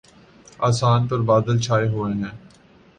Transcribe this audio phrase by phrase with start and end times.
[0.59, 2.33] آسان پر بادل چھاۓ ہوۓ ہیں